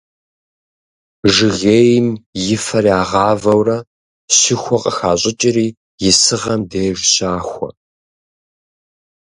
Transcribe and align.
Жыгейм 1.35 2.07
и 2.53 2.55
фэр 2.65 2.85
ягъавэурэ 3.01 3.77
щыхуэ 4.37 4.77
къыхащӏыкӏри 4.83 5.67
исыгъэм 6.09 6.61
деж 6.69 6.99
щахуэ. 7.11 7.69